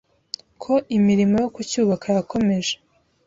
ko 0.61 0.73
imirimo 0.97 1.35
yo 1.43 1.49
kucyubaka 1.55 2.05
yakomeje 2.17 2.73